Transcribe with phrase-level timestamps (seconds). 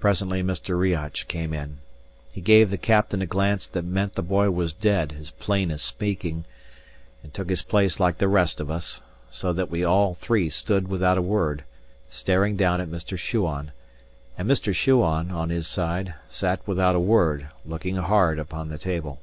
[0.00, 0.76] Presently Mr.
[0.76, 1.78] Riach came in.
[2.32, 5.80] He gave the captain a glance that meant the boy was dead as plain as
[5.80, 6.44] speaking,
[7.22, 10.88] and took his place like the rest of us; so that we all three stood
[10.88, 11.62] without a word,
[12.08, 13.16] staring down at Mr.
[13.16, 13.70] Shuan,
[14.36, 14.74] and Mr.
[14.74, 19.20] Shuan (on his side) sat without a word, looking hard upon the table.